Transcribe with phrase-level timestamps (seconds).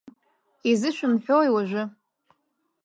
[0.69, 1.83] Изышәымҳәои уажәы?